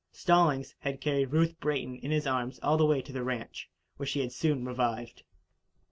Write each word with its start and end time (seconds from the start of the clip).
Stallings 0.11 0.73
had 0.79 0.99
carried 0.99 1.29
Ruth 1.31 1.59
Brayton 1.59 1.95
in 1.97 2.09
his 2.09 2.25
arms 2.25 2.57
all 2.63 2.75
the 2.75 2.87
way 2.87 3.03
to 3.03 3.13
the 3.13 3.23
ranch 3.23 3.69
where 3.97 4.07
she 4.07 4.21
had 4.21 4.31
soon 4.31 4.65
revived. 4.65 5.21